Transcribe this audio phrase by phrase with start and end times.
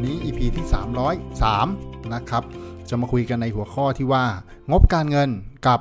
[0.00, 0.66] วันนี้ EP ที่
[1.38, 2.44] 303 นะครับ
[2.88, 4.24] จะมาคุยกันในหัวข้อที่ว่า
[4.70, 5.30] งบการเงิน
[5.66, 5.80] กับ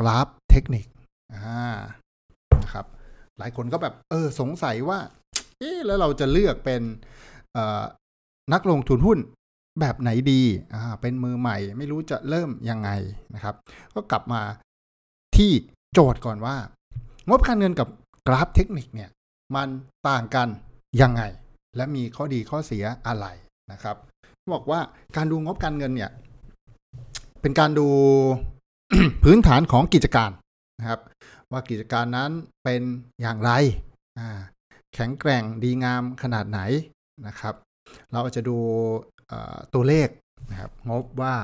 [0.00, 0.84] กราฟเทคนิค
[1.32, 1.70] อ่า
[2.62, 2.86] นะครับ
[3.38, 4.98] หลายคนก็แบบเออสงสัยว่า
[5.58, 6.82] เอ๊แล้วเราจะเลือกเป็น
[8.52, 9.18] นักลงทุนหุ้น
[9.80, 10.42] แบบไหนดี
[10.74, 12.90] อ่าเป็นมือใหม่ ไม่รู้จะเริ่มยังไง
[13.34, 13.54] นะครับ
[13.94, 14.42] ก็กลับมา
[15.36, 15.50] ที่
[15.92, 16.56] โจทย์ก่อนว่า
[17.28, 17.88] งบการเงินกับ
[18.26, 19.10] กราฟเทคนิคเนี่ย
[19.54, 19.68] มัน
[20.08, 20.48] ต่างกัน
[21.02, 21.22] ยังไง
[21.76, 23.26] และมีข้อดีข้อเสียอะไร
[23.72, 23.96] นะครับ
[24.54, 24.80] บอกว่า
[25.16, 26.10] การดูงบการเงินเนี่ย
[27.40, 27.88] เป็นการดู
[29.24, 30.30] พื้นฐานของกิจการ
[30.78, 31.00] นะครับ
[31.52, 32.30] ว่ากิจการนั้น
[32.64, 32.82] เป็น
[33.20, 33.50] อย่างไร
[34.94, 36.60] แข็งแกร่งดีงามขนาดไหน
[37.26, 37.54] นะครับ
[38.12, 38.58] เราจะดู
[39.74, 40.08] ตัวเลข
[40.50, 41.34] นะครับงบว่า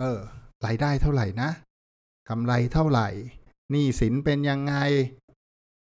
[0.00, 0.18] เออ
[0.66, 1.50] รายได้เท่าไหร่นะ
[2.28, 3.08] กำไรเท่าไหร่
[3.70, 4.74] หนี้สินเป็นยังไง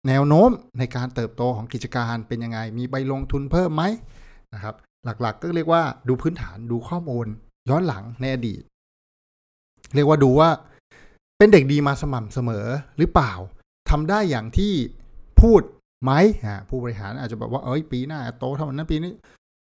[0.08, 3.84] แนวโน้มในการเติบโตของกิจการเป็นยังไง มีใบลงทุนเพิ่มไหม
[4.54, 7.26] นะครับ หลักๆ ก็เรียกว่าดูพื้นฐานดูข้อมูล
[7.70, 8.62] ย้อนหลังในอดีต
[9.96, 10.50] เรียกว่าดูว่า
[11.38, 12.66] เป็นเด็กดีมาสม่ำเสมอ
[12.98, 13.34] หรือเปล่า
[13.90, 14.74] ทำได้อย่างที่
[15.42, 15.62] พูด
[16.04, 16.12] ไหม
[16.46, 19.12] อ่าผู้บริหารอาจจะแบบว่าเอ้ยปีหน้าโตเท่านั้นปีนี้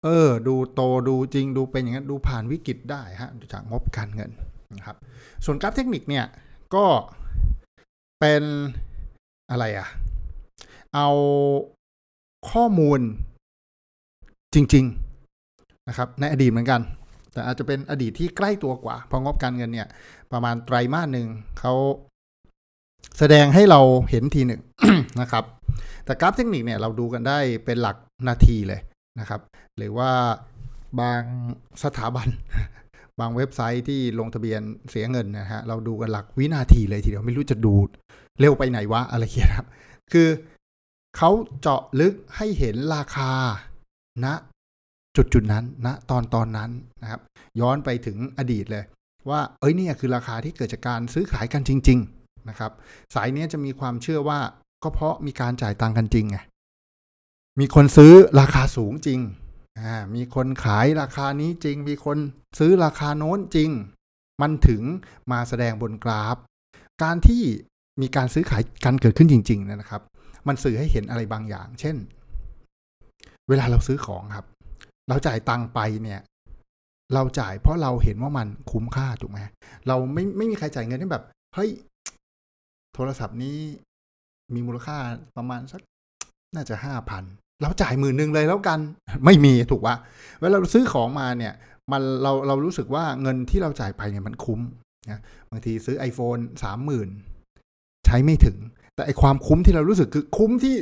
[0.05, 4.31] เออ ดูโตดูจริงดูเป็นอย่างนั้นดูผ่านวิกฤตได้ฮะจากงบการเงิน
[4.77, 4.97] นะครับ
[5.45, 6.27] ส่วนกราฟเทคนิคเนี่ย
[6.75, 6.87] ก็
[8.21, 8.43] เป็น
[9.50, 9.89] อะไรอะ
[10.95, 11.09] เอา
[12.50, 13.00] ข้อมูล
[14.55, 15.06] จริง ๆ
[15.89, 16.81] นะครับในอดีตเหมือนกัน
[17.33, 19.89] แต่อาจจะเป็นอดีตที่ใกล้ตัวกว่า เพราะงบการเงินเนี่ย
[20.33, 21.28] ประมาณไตรมาสหนึ่ง
[21.61, 21.75] เขา
[23.19, 24.60] แสดงให้เราเห็นทีหนึ่ง
[25.21, 25.44] นะครับ
[26.05, 27.97] แต่กราฟเทคนิคเนี่ยเราดูกันได้เป็นหลัก
[28.28, 28.81] นาทีเลย
[29.21, 29.41] นะครับ
[29.78, 30.10] หรือว่า
[31.00, 31.22] บาง
[31.83, 32.28] สถาบัน
[33.21, 34.60] บางเว็บไซต์ที่ลงทะเบียน
[34.91, 37.75] เสียเงินนะฮะเราดูกันหลักวินาทีเลยทีเดียวไม่รู้จะดู
[38.41, 39.66] เร็วไปไหนวะอะไรเงี้ยครับ
[40.12, 40.28] คือ
[41.16, 43.33] เขาเจาะลึกให้เห็นราคา
[44.25, 44.34] ณนะ
[45.16, 46.71] จุดจุดนั้นณนะตอนตอนนั้น
[47.03, 47.21] นะครับ
[47.60, 48.84] ย้อนไปถึงอดีตเลย
[49.31, 52.72] ว่าเอ้ยเนี่ยคือราคาที่เกิดจากการซื้อขายกันจริง ๆนะครับ
[53.15, 54.41] สายนี้จะมีความเชื่อว่า
[54.82, 56.38] ก็เพราะมีการจ่ายตังค์กันจริงไง
[57.60, 59.21] มีคนซื้อราคาสูงจริง
[59.81, 62.19] อ่ามีคนขายราคานี้จริง มีคน
[62.59, 63.71] ซื้อราคาโน้นจริง
[64.43, 64.83] มันถึง
[65.33, 66.37] มาแสดงบนกราฟ
[67.03, 67.43] การที่
[68.00, 70.03] มีการซื้อขายกันเกิดขึ้นจริง ๆ นะครับ
[70.48, 71.97] มันสื่อให้เห็นอะไรบางอย่าง เช่น
[73.48, 74.47] เวลาเราซื้อของครับ
[75.09, 76.21] เราจ่ายตังค์ไปเนี่ย
[77.15, 79.39] เราจ่ายเพราะเราเห็นว่ามันคุ้มค่าถูกไหม
[79.89, 81.25] เราไม่ไม่มีใครจ่ายเงินที่แบบ
[81.55, 81.71] เฮ้ย
[82.94, 83.59] โทรศัพท์นี้
[84.55, 84.97] มีมูลค่า
[85.37, 85.81] ประมาณสัก
[86.55, 87.25] น่าจะห้าพัน
[87.62, 88.78] เราจ่ายหมื่นหนึ่งเลยแล้วกัน
[89.25, 89.97] ไม่มีถูกปะ
[90.41, 91.55] เวลาเราซื้อของมาเนี่ย
[91.93, 94.61] มันเราเรารู้สึกว่าเงินที่เราจ่ายไปเนี่ยมันคุ้ม
[95.11, 97.09] นะบางทีซื้อ iPhone สามหมื่น
[98.06, 98.56] ใช้ไม่ถึง
[98.95, 100.77] แต่ไอความคุ้มที่เรารู้สึกคือคุ้มที่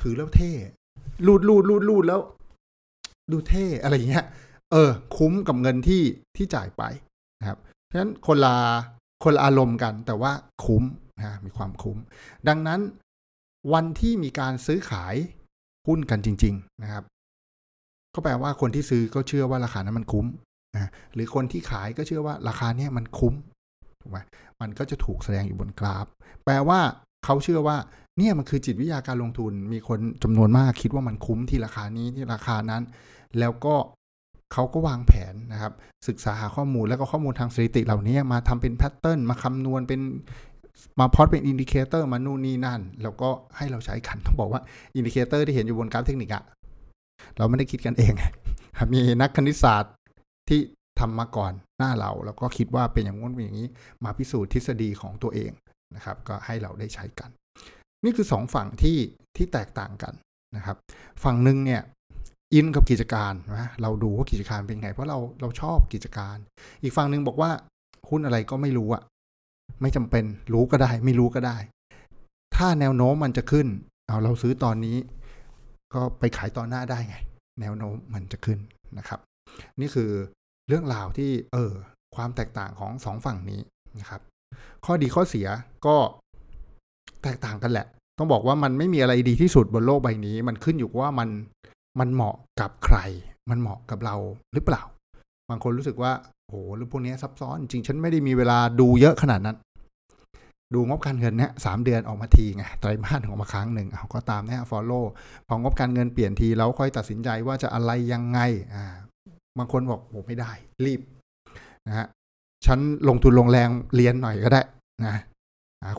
[0.00, 0.52] ถือแล้วเท่
[1.26, 2.20] รูดรูดรูดรูดแล้ว
[3.32, 4.26] ดูเท่อะไรอย่างเงี้ย
[4.72, 6.02] เออ คุ้มกับเงินที่
[6.36, 6.82] ที่จ่ายไป
[7.40, 8.56] นะครับเพราะฉะนั้นคนละ
[9.24, 10.32] คนละอารมณ์กันแต่ว่า
[10.64, 10.84] คุ้ม
[11.18, 11.98] นะมีความคุ้ม
[12.48, 12.80] ดังนั้น
[13.72, 15.14] วันที่มีการซื้อขาย
[15.86, 17.04] หุ้นกันจริง ๆ นะครับ
[18.14, 20.26] ก็แปลว่าคนที่ซื้อก็เชื่อว่าราคานั้นมันคุ้ม
[20.74, 23.34] นะหรือคนที่ขายก็เชื่อว่าราคาเนี้ยมันคุ้ม
[24.00, 24.18] ถูกไหม
[24.60, 26.06] มันก็จะถูกแสดงอยู่บนกราฟ
[26.44, 26.80] แปลว่า
[27.24, 27.76] เขาเชื่อว่า
[28.18, 32.82] เนี่ยมันคือจิตวิทยาการลงทุนมีคนจำนวนมากคิดว่ามันคุ้มที่ราคานี้ที่ราคานั้น
[33.40, 33.74] แล้วก็
[34.52, 35.72] เขาก็วางแผนนะครับ
[36.08, 40.00] ศึกษาหาข้อมูลแล้วก็ข้อมูลทางสถิติเหล่านี้มาทำเป็น pattern มาคำนวณเป็น
[41.00, 44.60] มาพอดเป็น indicator มานู่นนี่นั่น แล้วก็ให้เราใช้กันต้องบอกว่า
[44.96, 46.44] indicator ที่เห็นอยู่บนกราฟเทคนิคอะ
[47.36, 48.12] เราไม่ได้คิดกันเอง
[48.92, 49.94] มีนักคณิตศาสตร์
[50.48, 50.60] ที่
[51.00, 53.68] ทำมาก่อนหน้าเรา แล้วก็คิดว่าเป็นอย่างงู้นเป็นอย่างนี้
[54.04, 55.50] มาพิสูจน์ทฤษฎีของตัวเอง
[55.94, 57.30] นะครับ ก็ให้เราได้ใช้กัน
[58.04, 58.98] นี่คือสองฝั่งที่
[59.36, 60.14] ที่แตกต่างกัน
[60.56, 60.76] นะครับ
[61.24, 61.82] ฝั่งหนึ่งเนี่ย
[62.54, 66.36] อินกับกิจการนะเราดูว่ากิจการเป็นไง เพราะเราเราชอบกิจการ
[66.82, 67.50] อีกฝั่งหนึ่งบอกว่า
[68.08, 69.02] หุ้นอะไรก็ไม่รู้อะ
[69.80, 71.56] ไม่จำเป็นรู้ก็ได้ ไม่รู้ก็ได้
[72.56, 73.66] ถ้าแนวโน้มมันจะขึ้น
[74.06, 74.96] เอาเราซื้อตอนนี้
[75.94, 77.16] ก็ไปขายตอนหน้าได้ไง
[77.60, 78.58] แนวโน้มมันจะขึ้น
[78.98, 79.20] นะครับ
[79.80, 80.10] นี่คือ
[80.68, 81.72] เรื่องราวที่เออ
[82.16, 83.60] ความแตกต่างของสองฝั่งนี้
[84.00, 84.20] นะครับ
[84.84, 85.46] ข้อดีข้อเสีย
[85.86, 85.96] ก็
[87.22, 87.86] แตกต่างกันแหละ
[88.18, 91.28] ต้องบอกว่ามันไม่มีอะไรดีที่สุดบนโลกใบนี้ มันขึ้นอยู่ว่ามัน
[92.00, 92.98] มันเหมาะกับใคร
[93.50, 94.16] มันเหมาะกับเรา
[94.54, 94.82] หรือเปล่า
[95.50, 96.12] บางคนรู้สึกว่า
[96.44, 99.56] โอ้โหรือพวกนี้ซับซ้อน จริงฉันไม่ได้มีเวลาดูเยอะขนาดนั้น
[100.74, 105.00] ดูงบการเงินเนี่ยสามเดือนออกมาทีไงไตรมาสออกมาครั้งหนึ่งเอาก็ตามนี่ยฟอลโล่
[105.48, 108.40] พองบการเงินเปลี่ยนทีแล้วค่อยตัดสินใจว่าจะอะไรยังไง
[108.74, 108.84] อ่า
[109.58, 110.52] บางคนบอกโอ้ไม่ได้
[110.84, 111.00] รีบ
[111.86, 112.06] นะฮะ
[112.66, 112.78] ฉัน
[113.08, 114.62] ลงทุนลงแรงเรียนหน่อยก็ได้
[115.06, 115.14] นะ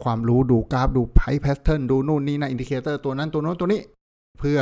[0.04, 3.81] ความรู้ดูกราฟดู price pattern ดูนู่นนี่นะ indicator ตัวนั้นตัวโน้นตัวนี้
[4.40, 4.60] เพื่อ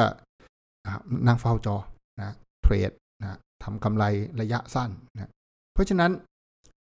[1.28, 1.76] นั่งเฝ้าจอ
[2.22, 2.32] นะ
[2.64, 2.92] trade
[3.22, 4.04] นะทำกำไร
[4.42, 5.32] ระยะสั้นนะ
[5.74, 6.12] เพราะฉะนั้น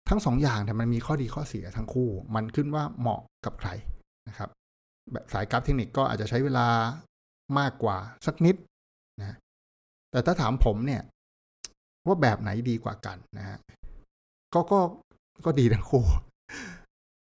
[0.09, 3.71] ทั้งสองอย่างแต่มันมีข้อดีข้อเสียทั้งคู่ มันขึ้นว่าเหมาะกับใคร
[4.29, 4.51] นะครับ
[5.13, 6.67] แบบสายกราฟเทคนิคก็อาจจะใช้เวลา
[7.59, 7.97] มากกว่า
[8.27, 8.57] สักนิด
[9.21, 9.37] นะ
[10.11, 11.03] แต่ถ้าถามผมเนี่ย
[12.07, 13.59] ว่าแบบไหนดีกว่ากันนะฮะ
[14.55, 14.81] ก็ก็
[15.45, 16.05] ก็ดีทั้งคู่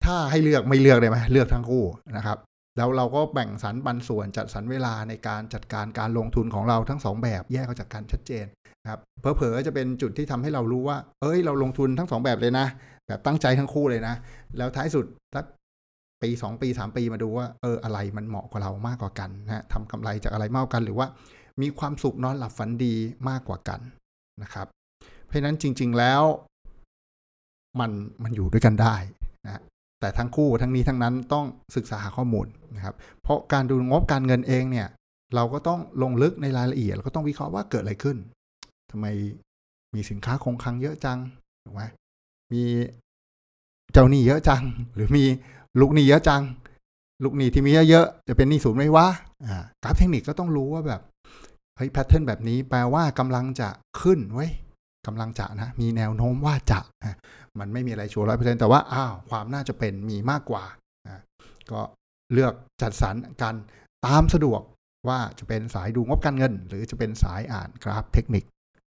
[0.05, 1.83] ถ้าให้เลือกไม่เลือกได้ไหมเลือกทั้งคู่
[2.17, 2.37] นะครับ
[2.77, 8.45] แล้วเราก็แบ่งสรรปันส่วนจัดสรรเวลาในการจัดการการลงทุนของเราทั้งสองแบบแยกออกจากกันชัดเจน
[8.89, 12.67] ครับเผลอๆจะเป็นจุดที่ทำให้เรารู้ว่า เอ้ย เราลงทุนทั้งสองแบบเลยนะ
[13.07, 14.15] แบบตั้งใจทั้งคู่เลยนะ
[14.57, 15.43] แล้วท้ายสุดถ้า
[16.21, 21.07] ปีสองปีสามปีมาดูว่าเอออะไรมันเหมาะกับเรามากกว่ากันนะทำกำไรจากอะไรมากกัน หรือว่า
[21.61, 22.95] มีความสุขนอนหลับฝันดี
[23.29, 23.79] มากกว่ากัน
[24.41, 24.67] นะครับ
[25.27, 26.23] เพราะนั้นจริง ๆแล้ว
[27.79, 27.91] มัน
[28.23, 28.95] มันอยู่ด้วยกันได้
[29.45, 29.61] นะ
[30.03, 31.45] แต่ทั้งคู่ทั้งนี้ทั้งนั้นต้อง
[31.75, 34.87] ศึกษาหาข้อมูลนะครับเพราะการดูงบการเงินเองเนี่ย
[35.35, 38.17] เราก็ต้องลงลึกในรายละเอียดเราก็ต้องวิเคราะห์ว่าเกิดอะไรขึ้น
[38.91, 39.05] ทำไม
[39.95, 41.19] มีสินค้าคงคลังเยอะจัง
[41.63, 41.83] ถูกไหม
[42.53, 42.63] มี
[43.93, 44.63] เจ้าหนี้เยอะจัง
[44.95, 45.23] หรือมี
[45.79, 46.41] ลูกหนี้เยอะจัง
[47.23, 49.07] ลูกหนี้ที่มีเยอะๆจะเป็นหนี้ศูนย์ไหมวะ
[49.45, 51.01] อ่ากราฟเทคนิคก็ต้องรู้ว่าแบบ
[51.77, 53.69] เฮ้ยแพทเทิร์นแบบนี้แปลว่ากำลังจะ
[54.01, 54.47] ขึ้นไว้
[55.07, 56.79] กำลังจะนะ มีแนวโน้มว่าจะ
[57.59, 60.63] มันไม่มีอะไรชัวร์ร้อยเปอร์เซ็นต์แต่ว่าอ้าวความน่าจะเป็นมีมากกว่า
[61.71, 61.81] ก็
[62.33, 63.55] เลือกจัดสรรกัน
[64.05, 64.61] ตามสะดวก
[65.07, 68.43] ว่าจะเป็นสายดูงบการเงิน หรือจะเป็นสายอ่านกราฟเทคนิค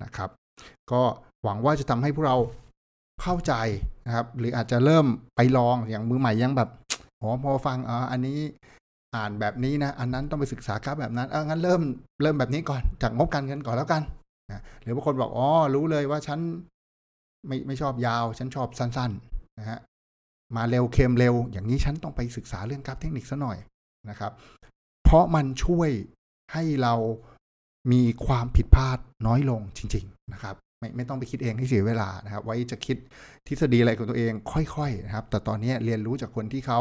[0.03, 0.29] นะครับ
[0.91, 1.01] ก็
[1.43, 2.37] หวังว่าจะทำให้พวกเรา
[3.21, 3.53] เข้าใจ
[4.05, 5.05] นะครับ หรืออาจจะเริ่ม
[5.35, 6.69] ไปลองอย่างมือใหม่ยังแบบ
[7.21, 8.39] อ๋อพอฟังอ๋ออันนี้
[9.15, 11.81] อ่านแบบนี้นะ อันนั้นต้องไปศึกษาครับแบบนั้นเอองั้นเริ่ม
[12.21, 14.01] เริ่มแบบนี้ก่อนจากงบการเงินก่อนแล้วกัน
[14.51, 16.39] นะหรือบางคนบอกอ๋อรู้เลยว่าฉัน
[17.47, 19.79] ไม่ไม่ชอบยาว ฉันชอบสั้นๆนะฮะ
[20.55, 23.57] มาเร็วเค็มเร็ว อย่างนี้ฉันต้องไปศึกษาเรื่องกราฟเทคนิคซะหน่อย
[24.09, 24.31] นะครับ
[25.03, 25.89] เพราะมันช่วย
[26.53, 26.93] ให้เรา
[27.91, 28.97] มีความผิดพลาด
[29.27, 32.97] น้อยลงจริง ๆ นะครับ ไม่ไม่ต้องไปคิดเองให้เสียเวลานะครับ ไว้จะคิด
[33.47, 36.79] ทฤษฎีอะไรของตัวเองค่อยๆนะครับ แต่ตอนนี้เรียนรู้จากคนที่เขา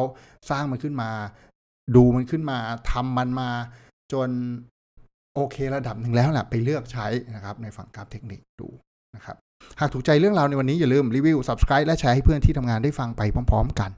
[0.50, 1.10] สร้างมันขึ้นมา
[1.96, 2.58] ดูมันขึ้นมา
[2.90, 3.50] ทำมันมา
[4.12, 4.28] จน
[5.36, 8.68] โอเคระดับหนึ่งแล้วแหละไปเลือกใช้นะครับในฝั่งกราฟเทคนิคดู
[9.16, 9.36] นะครับ
[9.80, 13.90] หากถูกใจเรื่องราวในวันนี้อย่าลืมรีวิว subscribe และแชร์ให้เพื่อนที่ทำงานได้ฟังไปพร้อม ๆ กัน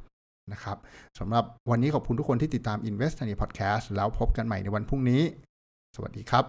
[0.52, 0.76] นะครับ
[1.18, 5.22] สำหรับวันนี้ขอบคุณทุกคนที่ติดตาม Invest ใน Podcast แล้วพบกันใหม่ในวันพรุ่งนี้
[5.96, 6.44] สวัสดีครับ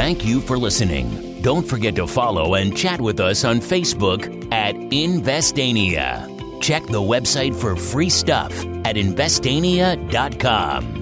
[0.00, 1.06] Thank you for listening.
[1.42, 4.20] Don't forget to follow and chat with us on Facebook
[4.66, 4.74] at
[5.06, 6.08] Investania.
[6.60, 8.52] Check the website for free stuff
[8.88, 11.01] at investania.com.